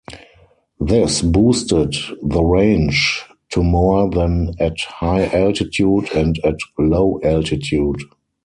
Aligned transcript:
This 0.79 1.21
boosted 1.21 1.93
the 2.23 2.41
range 2.43 3.23
to 3.51 3.61
more 3.61 4.09
than 4.09 4.55
at 4.59 4.79
high 4.79 5.27
altitude 5.29 6.09
and 6.13 6.39
at 6.43 6.55
low 6.79 7.19
altitude. 7.23 8.01